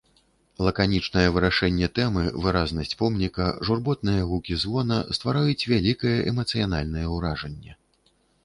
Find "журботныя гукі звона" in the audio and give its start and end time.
3.69-4.97